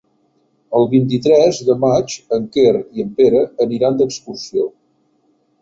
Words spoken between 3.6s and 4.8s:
aniran d'excursió.